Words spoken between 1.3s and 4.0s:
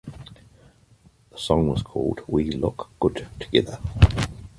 song was called "We Look Good Together".